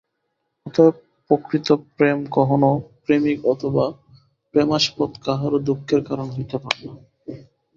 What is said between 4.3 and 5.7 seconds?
প্রেমাস্পদ কাহারও